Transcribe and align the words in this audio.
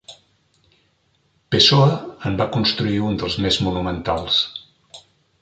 Pessoa 1.55 1.91
en 2.31 2.39
va 2.41 2.49
construir 2.57 2.97
un 3.11 3.21
dels 3.25 3.37
més 3.47 3.61
monumentals. 3.69 4.43